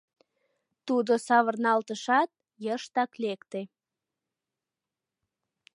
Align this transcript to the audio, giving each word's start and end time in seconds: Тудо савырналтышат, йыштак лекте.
Тудо 0.87 1.13
савырналтышат, 1.27 2.29
йыштак 2.65 3.11
лекте. 3.23 3.61